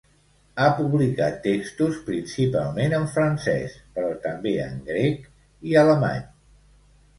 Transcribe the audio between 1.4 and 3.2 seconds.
textos principalment en